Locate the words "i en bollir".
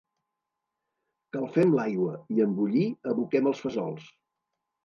2.37-2.89